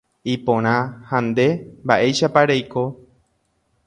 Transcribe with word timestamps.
Iporã. 0.33 0.73
Ha 1.09 1.17
nde. 1.27 1.45
Mba’éichapa 1.83 2.41
reiko. 2.51 2.83